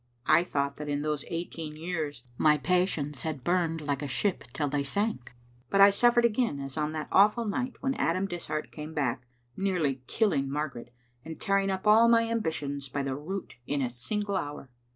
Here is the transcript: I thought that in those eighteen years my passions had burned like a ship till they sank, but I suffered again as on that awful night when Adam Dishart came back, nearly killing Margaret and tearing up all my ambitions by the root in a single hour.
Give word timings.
I 0.25 0.43
thought 0.43 0.77
that 0.77 0.89
in 0.89 1.03
those 1.03 1.25
eighteen 1.27 1.75
years 1.75 2.23
my 2.35 2.57
passions 2.57 3.21
had 3.21 3.43
burned 3.43 3.81
like 3.81 4.01
a 4.01 4.07
ship 4.07 4.45
till 4.51 4.67
they 4.67 4.83
sank, 4.83 5.31
but 5.69 5.79
I 5.79 5.91
suffered 5.91 6.25
again 6.25 6.59
as 6.59 6.75
on 6.75 6.91
that 6.93 7.07
awful 7.11 7.45
night 7.45 7.73
when 7.81 7.93
Adam 7.93 8.25
Dishart 8.25 8.71
came 8.71 8.95
back, 8.95 9.27
nearly 9.55 10.01
killing 10.07 10.49
Margaret 10.49 10.91
and 11.23 11.39
tearing 11.39 11.69
up 11.69 11.85
all 11.85 12.07
my 12.09 12.23
ambitions 12.27 12.89
by 12.89 13.03
the 13.03 13.15
root 13.15 13.57
in 13.67 13.83
a 13.83 13.91
single 13.91 14.37
hour. 14.37 14.71